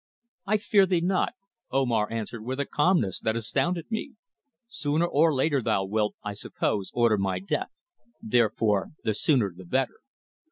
"I 0.47 0.57
fear 0.57 0.87
thee 0.87 0.99
not," 0.99 1.33
Omar 1.69 2.11
answered 2.11 2.41
with 2.43 2.59
a 2.59 2.65
calmness 2.65 3.19
that 3.19 3.35
astounded 3.35 3.91
me. 3.91 4.15
"Sooner 4.67 5.05
or 5.05 5.31
later 5.31 5.61
thou 5.61 5.85
wilt, 5.85 6.15
I 6.23 6.33
suppose, 6.33 6.89
order 6.95 7.19
my 7.19 7.37
death, 7.37 7.69
therefore 8.19 8.93
the 9.03 9.13
sooner 9.13 9.53
the 9.55 9.63
better." 9.63 9.99